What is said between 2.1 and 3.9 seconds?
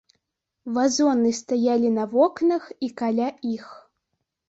вокнах і каля іх.